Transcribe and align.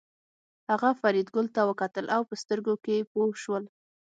هغه 0.69 0.89
فریدګل 0.99 1.47
ته 1.55 1.61
وکتل 1.69 2.05
او 2.15 2.21
په 2.29 2.35
سترګو 2.41 2.73
کې 2.83 3.07
پوه 3.11 3.27
شول 3.43 3.63